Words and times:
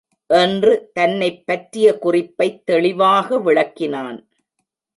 என்று 0.27 0.89
தன்னைப்பற்றிய 0.93 1.97
குறிப்பைத் 1.97 2.65
தெளிவாக 2.65 3.39
விளக்கினான். 3.39 4.27